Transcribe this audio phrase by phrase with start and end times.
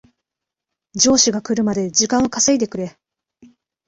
[0.95, 2.97] 上司が来るまで時間を稼いでくれ